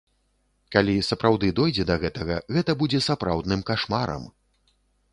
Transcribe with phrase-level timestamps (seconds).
[0.75, 4.23] Калі сапраўды дойдзе да гэтага, гэта будзе сапраўдным кашмарам.